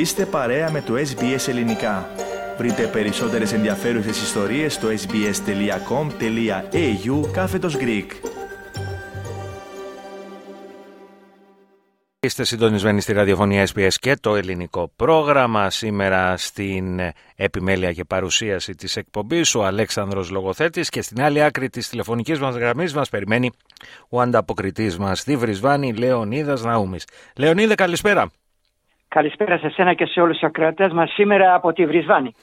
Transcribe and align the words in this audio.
Είστε 0.00 0.26
παρέα 0.26 0.70
με 0.70 0.82
το 0.82 0.94
SBS 0.94 1.48
Ελληνικά. 1.48 2.10
Βρείτε 2.58 2.86
περισσότερες 2.86 3.52
ενδιαφέρουσες 3.52 4.22
ιστορίες 4.22 4.74
στο 4.74 4.88
sbs.com.au 4.88 5.30
κάθετος 7.32 7.76
Greek. 7.80 8.06
Είστε 12.20 12.44
συντονισμένοι 12.44 13.00
στη 13.00 13.12
ραδιοφωνία 13.12 13.66
SBS 13.74 13.92
και 14.00 14.16
το 14.16 14.36
ελληνικό 14.36 14.92
πρόγραμμα. 14.96 15.70
Σήμερα 15.70 16.36
στην 16.36 17.00
επιμέλεια 17.36 17.92
και 17.92 18.04
παρουσίαση 18.04 18.74
της 18.74 18.96
εκπομπής 18.96 19.54
ο 19.54 19.64
Αλέξανδρος 19.64 20.30
Λογοθέτης 20.30 20.88
και 20.88 21.02
στην 21.02 21.22
άλλη 21.22 21.42
άκρη 21.42 21.68
της 21.68 21.88
τηλεφωνικής 21.88 22.38
μας 22.38 22.54
γραμμής 22.54 22.94
μας 22.94 23.08
περιμένει 23.08 23.50
ο 24.08 24.20
ανταποκριτής 24.20 24.98
μας 24.98 25.18
στη 25.18 25.36
Βρισβάνη 25.36 25.92
Λεωνίδας 25.92 26.62
Ναούμης. 26.62 27.04
Λεωνίδα 27.36 27.74
καλησπέρα. 27.74 28.30
Καλησπέρα 29.14 29.58
σε 29.58 29.68
σένα 29.68 29.94
και 29.94 30.06
σε 30.06 30.20
όλους 30.20 30.38
τους 30.38 30.48
ακροατές 30.48 30.92
μας 30.92 31.10
σήμερα 31.12 31.54
από 31.54 31.72
τη 31.72 31.86
Βρισβάνη. 31.86 32.34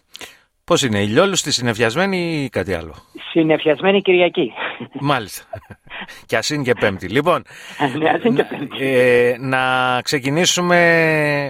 Πώς 0.63 0.81
είναι, 0.84 0.99
ηλιόλουστη, 1.02 1.52
συνεφιασμένη 1.52 2.17
ή 2.17 2.49
κάτι 2.49 2.73
άλλο; 2.73 2.94
Συνεφιασμένη 3.31 4.02
Κυριακή. 4.02 4.53
Μάλιστα. 4.99 5.45
και 6.27 6.38
ας 6.38 6.49
είναι 6.49 6.63
και 6.63 6.73
πέμπτη. 6.80 7.08
Λοιπόν, 7.08 7.44
ναι, 7.98 8.09
ας 8.09 8.23
είναι 8.23 8.35
και 8.35 8.44
πέμπτη. 8.44 8.85
ε, 8.85 9.35
να 9.39 9.61
ξεκινήσουμε 10.02 10.77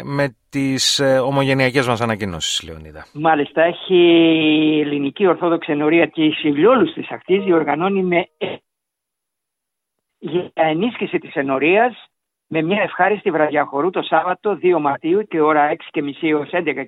με 0.03 0.35
τις 0.49 0.99
ε, 0.99 1.19
ομογενειακές 1.19 1.87
μας 1.87 2.01
ανακοινώσεις, 2.01 2.63
Λεωνίδα. 2.63 3.05
Μάλιστα, 3.13 3.61
έχει 3.61 3.95
η 3.95 4.79
ελληνική 4.79 5.27
Ορθόδοξη 5.27 5.71
Ενωρία 5.71 6.09
της 6.09 6.43
ηλιόλουστης 6.43 7.11
αυτής 7.11 7.43
διοργανώνει 7.43 8.03
με 8.03 8.27
για 10.19 10.51
ενίσχυση 10.53 11.17
της 11.17 11.33
ενορίας 11.35 12.09
με 12.47 12.61
μια 12.61 12.81
ευχάριστη 12.81 13.31
βραδιά 13.31 13.65
χορού 13.65 13.89
το 13.89 14.01
Σάββατο 14.01 14.59
2 14.61 14.79
Μαρτίου 14.79 15.23
και 15.23 15.41
ώρα 15.41 15.75
6.30 15.93 16.11
έως 16.21 16.49
11.30 16.51 16.85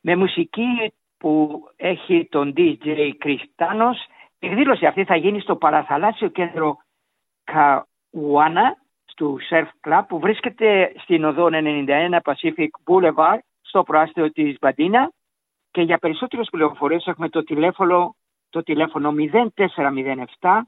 με 0.00 0.16
μουσική 0.16 0.92
που 1.18 1.62
έχει 1.76 2.28
τον 2.30 2.52
DJ 2.56 3.10
Κριστάνος. 3.18 3.98
Η 4.38 4.46
εκδήλωση 4.46 4.86
αυτή 4.86 5.04
θα 5.04 5.16
γίνει 5.16 5.40
στο 5.40 5.56
παραθαλάσσιο 5.56 6.28
κέντρο 6.28 6.76
Καουάνα 7.44 8.76
του 9.16 9.38
Surf 9.50 9.88
Club 9.88 10.02
που 10.08 10.18
βρίσκεται 10.18 10.92
στην 11.02 11.24
οδό 11.24 11.48
91 11.52 12.18
Pacific 12.22 12.68
Boulevard 12.84 13.38
στο 13.60 13.82
προάστιο 13.82 14.32
της 14.32 14.56
Μπαντίνα 14.60 15.12
και 15.70 15.82
για 15.82 15.98
περισσότερες 15.98 16.48
πληροφορίες 16.50 17.06
έχουμε 17.06 17.28
το 17.28 17.42
τηλέφωνο, 17.42 18.16
το 18.50 18.62
τηλέφωνο 18.62 19.12
0407 20.40 20.60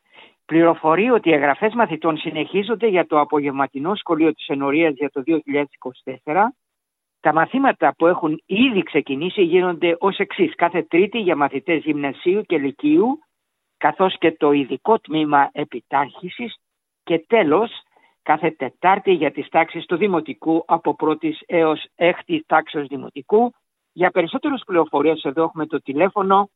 πληροφορεί 0.47 1.11
ότι 1.11 1.29
οι 1.29 1.33
εγγραφές 1.33 1.75
μαθητών 1.75 2.17
συνεχίζονται 2.17 2.87
για 2.87 3.07
το 3.07 3.21
απογευματινό 3.21 3.95
σχολείο 3.95 4.33
της 4.33 4.47
Ενωρίας 4.47 4.95
για 4.95 5.11
το 5.11 5.23
2024. 6.25 6.35
Τα 7.21 7.33
μαθήματα 7.33 7.95
που 7.99 8.07
έχουν 8.07 8.43
ήδη 8.47 8.83
ξεκινήσει 8.83 9.43
γίνονται 9.43 9.97
ως 9.99 10.19
εξής 10.19 10.55
κάθε 10.55 10.83
τρίτη 10.83 11.19
για 11.19 11.37
μαθητές 11.37 11.83
γυμνασίου 11.83 12.43
και 12.43 12.59
λυκείου 12.59 13.19
καθώς 13.77 14.19
και 14.19 14.33
το 14.33 14.53
ειδικό 14.53 14.99
τμήμα 14.99 15.51
επιτάχυσης 15.53 16.57
και 17.03 17.25
τέλος 17.27 17.71
κάθε 18.23 18.51
Τετάρτη 18.51 19.13
για 19.13 19.31
τις 19.33 19.49
τάξεις 19.49 19.87
του 19.87 19.97
Δημοτικού 19.97 20.65
από 20.67 20.95
πρώτης 20.95 21.43
έως 21.47 21.87
έκτη 21.95 22.45
τάξης 22.47 22.87
Δημοτικού. 22.87 23.53
Για 23.93 24.11
περισσότερες 24.11 24.63
πληροφορίες 24.67 25.23
εδώ 25.23 25.43
έχουμε 25.43 25.67
το 25.67 25.83
τηλέφωνο 25.83 26.51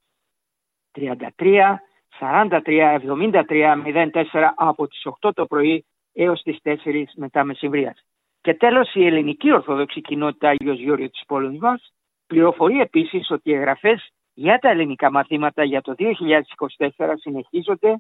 33 0.93 1.79
43 2.19 2.99
73 3.03 4.11
04 4.13 4.53
από 4.55 4.89
τις 4.89 5.07
8 5.21 5.31
το 5.35 5.47
πρωί 5.47 5.85
έως 6.13 6.43
τις 6.43 6.59
4 6.63 7.05
μετά 7.15 7.45
μεσημβρίας. 7.45 8.05
Και 8.41 8.55
τέλος 8.55 8.95
η 8.95 9.07
ελληνική 9.07 9.53
ορθόδοξη 9.53 10.01
κοινότητα 10.01 10.49
Άγιος 10.49 10.79
Γιώργιο 10.79 11.11
της 11.11 11.23
πόλης 11.27 11.59
μας 11.59 11.93
πληροφορεί 12.27 12.81
επίσης 12.81 13.31
ότι 13.31 13.51
οι 13.51 13.55
εγγραφές 13.55 14.11
για 14.35 14.59
τα 14.59 14.69
ελληνικά 14.69 15.11
μαθήματα 15.11 15.65
για 15.65 15.81
το 15.81 15.95
2024 15.97 17.13
συνεχίζονται 17.15 17.97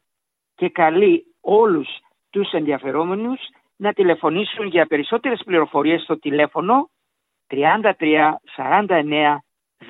και 0.54 0.68
καλεί 0.68 1.24
όλους 1.40 1.88
τους 2.30 2.52
ενδιαφερόμενους 2.52 3.40
να 3.76 3.92
τηλεφωνήσουν 3.92 4.66
για 4.66 4.86
περισσότερες 4.86 5.42
πληροφορίες 5.44 6.02
στο 6.02 6.18
τηλέφωνο 6.18 6.90
33 7.48 7.92
49 8.56 9.36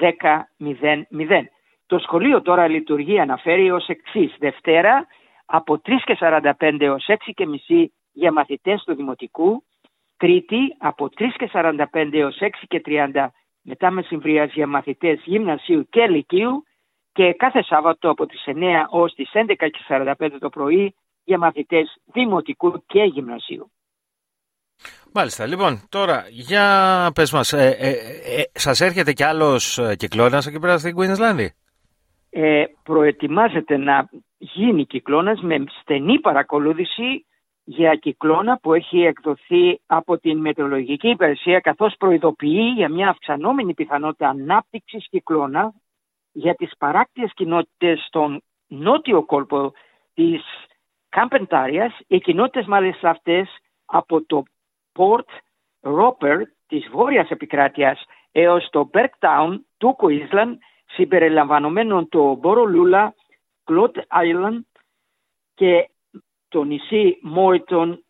10 0.01 0.41
00. 0.59 1.43
Το 1.87 1.99
σχολείο 1.99 2.43
τώρα 2.43 2.69
λειτουργεί 2.69 3.19
αναφέρει 3.21 3.71
ως 3.71 3.89
εξής 3.89 4.35
Δευτέρα 4.39 5.07
από 5.47 5.81
3 5.85 5.93
και 6.05 6.17
45 6.21 6.81
έως 6.81 7.05
6 7.09 7.15
και 7.35 7.47
μισή 7.47 7.93
για 8.13 8.33
μαθητές 8.33 8.83
του 8.83 8.95
Δημοτικού, 8.95 9.65
Τρίτη 10.17 10.77
από 10.79 11.09
3 11.19 11.37
και 11.37 11.51
45 11.53 12.09
έως 12.13 12.39
6 12.41 12.49
και 12.69 12.83
30 12.87 13.27
μετά 13.63 13.91
μεσημβρίας 13.91 14.53
για 14.53 14.67
μαθητές 14.67 15.23
γυμνασίου 15.25 15.89
και 15.89 16.07
λυκείου 16.07 16.63
και 17.13 17.33
κάθε 17.33 17.63
Σάββατο 17.63 18.11
από 18.11 18.27
τις 18.27 18.43
9 18.47 18.87
ως 18.91 19.15
τις 19.15 19.31
11 19.33 19.55
και 19.57 19.85
45 19.89 20.37
το 20.39 20.49
πρωί 20.49 20.95
για 21.25 21.39
μαθητές 21.39 21.97
δημοτικού 22.05 22.85
και 22.87 23.03
γυμνασίου. 23.03 23.71
Μάλιστα. 25.13 25.47
Λοιπόν, 25.47 25.81
τώρα 25.89 26.25
για 26.31 27.11
πες 27.15 27.33
μας, 27.33 27.53
ε, 27.53 27.77
ε, 27.79 27.91
ε, 27.91 28.43
σας 28.53 28.81
έρχεται 28.81 29.13
κι 29.13 29.23
άλλος 29.23 29.79
ε, 29.79 29.97
κυκλώνας 29.97 30.47
εκεί 30.47 30.59
πέρα 30.59 30.79
στην 30.79 30.95
Κουίνσλάνδη. 30.95 31.55
Ε, 32.31 32.65
προετοιμάζεται 32.83 33.77
να 33.77 34.09
γίνει 34.39 34.87
κυκλώνας 34.87 35.41
με 35.41 35.65
στενή 35.81 36.21
παρακολούθηση 36.21 37.27
για 37.65 37.95
κυκλώνα 37.95 38.59
που 38.59 38.75
έχει 38.75 39.01
εκδοθεί 39.01 39.81
από 39.87 40.19
την 40.19 40.39
Μετεωρολογική 40.39 41.09
Υπηρεσία 41.09 41.61
καθώς 41.61 41.95
προειδοποιεί 41.99 42.73
για 42.77 42.89
μια 42.89 43.09
αυξανόμενη 43.09 43.75
πιθανότητα 43.75 44.29
ανάπτυξης 44.29 45.09
κυκλώνα 45.09 45.73
για 46.33 46.55
τις 46.55 46.73
παράκτιες 46.79 47.33
κοινότητες 47.35 48.05
στον 48.07 48.43
νότιο 48.67 49.25
κόλπο 49.25 49.73
της 50.15 50.43
Κάμπεντάριας. 51.09 51.99
Οι 52.07 52.19
κοινότητες 52.19 52.67
μάλιστα 52.67 53.11
αυτές 53.11 53.49
από 53.85 54.25
το 54.25 54.43
Port 54.97 55.29
Roper 55.81 56.41
της 56.67 56.89
βόρειας 56.91 57.31
επικράτειας 57.31 58.05
έως 58.33 58.69
το 58.71 58.91
Bergtown 58.93 59.59
του 59.77 59.93
Κουίσλαν 59.93 60.59
συμπεριλαμβανομένων 60.87 62.09
το 62.09 62.35
Μπορολούλα, 62.35 63.15
Κλοντ 63.65 63.97
Island 63.97 64.61
και 65.55 65.91
το 66.49 66.65
νησί 66.65 67.19
Μόριτον 67.23 68.05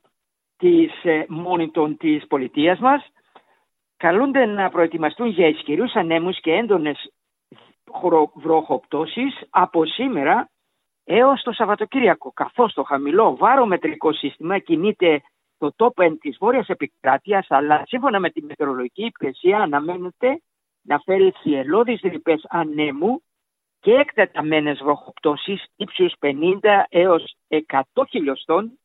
της, 0.57 0.93
Μόνιτον 1.29 1.97
της 1.97 2.27
πολιτείας 2.27 2.79
μας 2.79 3.07
καλούνται 3.97 4.47
να 4.47 4.71
προετοιμαστούν 4.71 5.27
για 5.27 5.47
ισχυρούς 5.47 5.95
ανέμους 5.95 6.41
και 6.41 6.53
έντονες 6.53 7.13
βροχοπτώσεις 8.35 9.47
από 9.51 9.85
σήμερα 9.87 10.51
έως 11.05 11.43
το 11.43 11.53
Σαββατοκύριακο 11.53 12.33
καθώς 12.33 12.73
το 12.73 12.83
χαμηλό 12.83 13.37
βάρομετρικό 13.37 14.13
σύστημα 14.13 14.59
κινείται 14.59 15.23
το 15.59 15.75
top 15.77 16.05
end 16.05 16.17
της 16.21 16.37
βόρειας 16.39 16.69
επικράτειας, 16.69 17.47
αλλά 17.49 17.83
σύμφωνα 17.87 18.21
με 18.21 18.31
τη 18.31 18.43
μετεωρολογική 18.43 19.05
υπηρεσία 19.05 19.59
αναμένεται 19.59 20.41
να 20.83 20.99
φέρει 20.99 21.31
θυελώδεις 21.43 22.01
ρηπές 22.01 22.47
ανέμου 22.49 23.23
και 23.81 23.93
εκτεταμένες 23.93 24.79
βροχοπτώσεις 24.83 25.65
ύψους 25.77 26.15
50 26.21 26.85
έως 26.89 27.37
100 27.49 27.83
χιλιοστών 28.09 28.79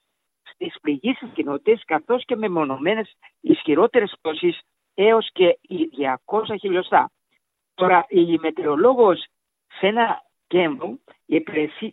στις 0.43 0.75
πληγήσεις 0.81 1.29
κοινότητες 1.33 1.83
καθώς 1.85 2.25
και 2.25 2.35
με 2.35 2.49
μονομένες 2.49 3.15
ισχυρότερες 3.41 4.13
πτώσεις 4.17 4.59
έως 4.93 5.29
και 5.31 5.59
200 6.25 6.55
χιλιοστά. 6.59 7.11
Τώρα 7.73 8.05
η 8.09 8.37
μετεωρολόγος 8.41 9.25
σε 9.79 9.87
ένα 9.87 10.21
κέμβο 10.47 10.99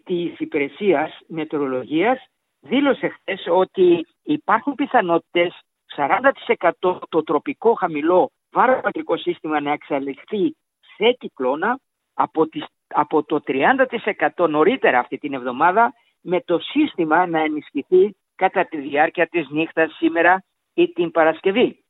της 0.05 0.39
υπηρεσίας 0.39 1.19
μετεωρολογίας 1.27 2.27
δήλωσε 2.61 3.09
χθες 3.09 3.47
ότι 3.51 4.07
υπάρχουν 4.23 4.75
πιθανότητες 4.75 5.61
40% 5.97 6.99
το 7.09 7.23
τροπικό 7.23 7.75
χαμηλό 7.75 8.31
βαροπατρικό 8.51 9.17
σύστημα 9.17 9.61
να 9.61 9.73
εξελιχθεί 9.73 10.57
σε 10.97 11.13
κυκλώνα 11.19 11.81
από, 12.15 12.49
τις, 12.49 12.65
από 12.87 13.25
το 13.25 13.41
30% 13.47 14.49
νωρίτερα 14.49 14.99
αυτή 14.99 15.19
την 15.19 15.35
εβδομάδα 15.35 15.93
με 16.21 16.41
το 16.41 16.59
σύστημα 16.59 17.27
να 17.27 17.39
ενισχυθεί 17.41 18.17
κατά 18.35 18.65
τη 18.65 18.77
διάρκεια 18.81 19.27
της 19.27 19.49
νύχτας 19.49 19.97
σήμερα 19.97 20.45
ή 20.75 20.89
την 20.89 21.11
Παρασκευή. 21.11 21.83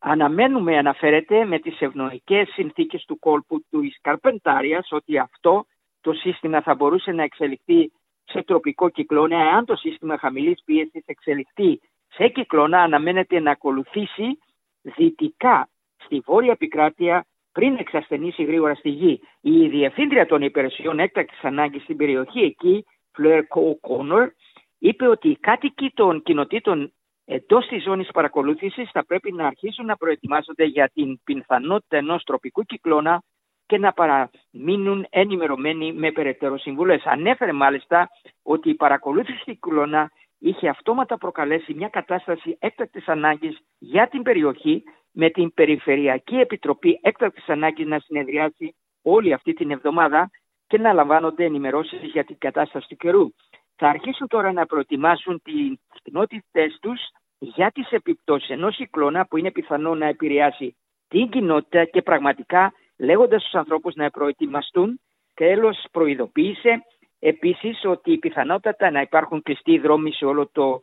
Αναμένουμε, 0.00 0.78
αναφέρεται, 0.78 1.44
με 1.44 1.58
τις 1.58 1.80
ευνοϊκές 1.80 2.48
συνθήκες 2.48 3.04
του 3.04 3.18
κόλπου 3.18 3.64
του 3.70 3.82
Ισκαρπεντάριας 3.82 4.88
ότι 4.90 5.18
αυτό 5.18 5.66
το 6.00 6.12
σύστημα 6.12 6.62
θα 6.62 6.74
μπορούσε 6.74 7.12
να 7.12 7.22
εξελιχθεί 7.22 7.92
σε 8.24 8.42
τροπικό 8.42 8.88
κυκλώνα, 8.88 9.36
εάν 9.36 9.64
το 9.64 9.76
σύστημα 9.76 10.18
χαμηλής 10.18 10.62
πίεσης 10.64 11.02
εξελιχθεί 11.06 11.80
σε 12.08 12.28
κυκλώνα, 12.28 12.82
αναμένεται 12.82 13.40
να 13.40 13.50
ακολουθήσει 13.50 14.38
δυτικά 14.82 15.68
στη 16.04 16.22
βόρεια 16.24 16.52
επικράτεια 16.52 17.26
πριν 17.52 17.76
εξασθενήσει 17.78 18.44
γρήγορα 18.44 18.74
στη 18.74 18.88
γη. 18.88 19.20
Η 19.40 19.68
διευθύντρια 19.68 20.26
των 20.26 20.42
υπηρεσιών 20.42 20.98
έκτακτης 20.98 21.44
ανάγκης 21.44 21.82
στην 21.82 21.96
περιοχή 21.96 22.40
εκεί, 22.40 22.84
Φλερ 23.12 23.44
Κόνορ, 23.80 24.30
είπε 24.78 25.06
ότι 25.06 25.28
οι 25.28 25.38
κάτοικοι 25.38 25.90
των 25.94 26.22
κοινοτήτων 26.22 26.92
εντός 27.24 27.66
της 27.66 27.82
ζώνης 27.82 28.10
παρακολούθησης 28.10 28.90
θα 28.90 29.04
πρέπει 29.04 29.32
να 29.32 29.46
αρχίσουν 29.46 29.86
να 29.86 29.96
προετοιμάζονται 29.96 30.64
για 30.64 30.90
την 30.94 31.20
πιθανότητα 31.24 31.96
ενός 31.96 32.22
τροπικού 32.22 32.62
κυκλώνα 32.62 33.22
και 33.66 33.78
να 33.78 33.92
παραμείνουν 33.92 35.06
ενημερωμένοι 35.10 35.92
με 35.92 36.12
περαιτέρω 36.12 36.58
συμβουλές. 36.58 37.02
Ανέφερε 37.04 37.52
μάλιστα 37.52 38.08
ότι 38.42 38.70
η 38.70 38.74
παρακολούθηση 38.74 39.44
του 39.44 39.50
κυκλώνα 39.50 40.10
είχε 40.38 40.68
αυτόματα 40.68 41.18
προκαλέσει 41.18 41.74
μια 41.74 41.88
κατάσταση 41.88 42.56
έκτακτης 42.60 43.08
ανάγκης 43.08 43.58
για 43.78 44.08
την 44.08 44.22
περιοχή 44.22 44.82
με 45.12 45.30
την 45.30 45.54
Περιφερειακή 45.54 46.36
Επιτροπή 46.36 46.98
έκτακτης 47.02 47.48
ανάγκης 47.48 47.86
να 47.86 47.98
συνεδριάσει 47.98 48.74
όλη 49.02 49.32
αυτή 49.32 49.52
την 49.52 49.70
εβδομάδα 49.70 50.30
και 50.66 50.78
να 50.78 50.92
λαμβάνονται 50.92 51.44
ενημερώσεις 51.44 52.02
για 52.02 52.24
την 52.24 52.38
κατάσταση 52.38 52.88
του 52.88 52.96
καιρού. 52.96 53.28
Θα 53.76 53.88
αρχίσουν 53.88 54.26
τώρα 54.28 54.52
να 54.52 54.66
προετοιμάσουν 54.66 55.42
τις 55.42 56.02
κοινότητέ 56.02 56.66
τους 56.80 57.00
για 57.38 57.70
τις 57.70 57.90
επιπτώσεις 57.90 58.48
ενός 58.48 58.76
κυκλώνα 58.76 59.26
που 59.26 59.36
είναι 59.36 59.50
πιθανό 59.50 59.94
να 59.94 60.06
επηρεάσει 60.06 60.76
την 61.08 61.28
κοινότητα 61.28 61.84
και 61.84 62.02
πραγματικά 62.02 62.72
λέγοντας 62.98 63.40
στους 63.40 63.54
ανθρώπους 63.54 63.94
να 63.94 64.10
προετοιμαστούν. 64.10 65.00
Τέλος, 65.34 65.84
προειδοποίησε 65.90 66.84
επίσης 67.18 67.84
ότι 67.84 68.12
η 68.12 68.18
πιθανότητα 68.18 68.90
να 68.90 69.00
υπάρχουν 69.00 69.42
κλειστοί 69.42 69.78
δρόμοι 69.78 70.12
σε 70.12 70.24
όλο 70.24 70.48
το 70.52 70.80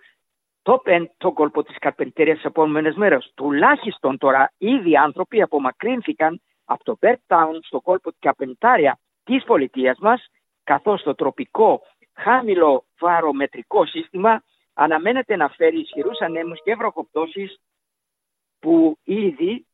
το 0.61 0.81
το 1.17 1.31
κόλπο 1.31 1.63
της 1.63 1.77
Καρπεντέρια 1.77 2.35
τι 2.35 2.41
επόμενες 2.43 2.95
μέρες. 2.95 3.31
Τουλάχιστον 3.35 4.17
τώρα 4.17 4.53
ήδη 4.57 4.97
άνθρωποι 4.97 5.41
απομακρύνθηκαν 5.41 6.41
από 6.65 6.83
το 6.83 6.97
Τάουν 7.27 7.59
στο 7.63 7.81
κόλπο 7.81 8.09
της 8.09 8.19
Καπεντάρια 8.19 8.99
της 9.23 9.43
πολιτείας 9.43 9.97
μας, 9.99 10.27
καθώς 10.63 11.03
το 11.03 11.15
τροπικό 11.15 11.81
χάμηλο 12.13 12.85
βαρομετρικό 12.99 13.85
σύστημα 13.85 14.43
αναμένεται 14.73 15.35
να 15.35 15.49
φέρει 15.49 15.79
ισχυρούς 15.79 16.19
ανέμους 16.19 16.63
και 16.63 16.75
βροχοπτώσεις 16.75 17.59
που 18.59 18.97
ήδη 19.03 19.65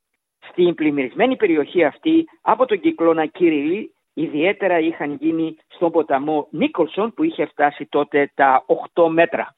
στην 0.51 0.75
πλημμυρισμένη 0.75 1.36
περιοχή 1.36 1.84
αυτή 1.84 2.25
από 2.42 2.66
τον 2.66 2.80
κυκλώνα 2.80 3.25
Κυρίλη 3.25 3.92
ιδιαίτερα 4.13 4.80
είχαν 4.80 5.18
γίνει 5.19 5.57
στον 5.68 5.92
ποταμό 5.92 6.48
Νίκολσον 6.51 7.13
που 7.13 7.24
είχε 7.24 7.45
φτάσει 7.45 7.86
τότε 7.86 8.31
τα 8.36 8.66
8 8.94 9.07
μέτρα. 9.10 9.56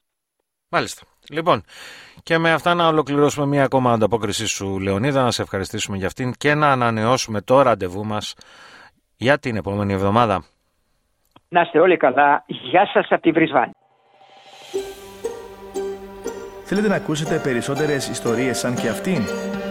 Μάλιστα. 0.70 1.06
Λοιπόν, 1.30 1.64
και 2.24 2.38
με 2.38 2.52
αυτά 2.52 2.74
να 2.74 2.88
ολοκληρώσουμε 2.88 3.46
μία 3.46 3.64
ακόμα 3.64 3.92
ανταπόκριση 3.92 4.48
σου, 4.48 4.80
Λεωνίδα, 4.80 5.24
να 5.24 5.32
σε 5.32 5.42
ευχαριστήσουμε 5.42 5.98
για 5.98 6.08
αυτήν 6.08 6.34
και 6.38 6.54
να 6.54 6.72
ανανεώσουμε 6.72 7.42
το 7.42 7.62
ραντεβού 7.62 8.06
μας 8.06 8.36
για 9.16 9.40
την 9.40 9.56
επόμενη 9.56 9.94
εβδομάδα. 9.94 10.44
Να 11.50 11.62
είστε 11.62 11.80
όλοι 11.80 11.98
καλά. 11.98 12.44
Γεια 12.48 12.90
σας 12.94 13.08
από 13.10 13.22
τη 13.22 13.32
Βρισβάνη. 13.32 13.72
Θέλετε 16.64 16.88
να 16.88 16.96
ακούσετε 16.96 17.40
περισσότερες 17.44 18.10
ιστορίες 18.10 18.58
σαν 18.58 18.76
και 18.76 18.88
αυτήν; 18.88 19.22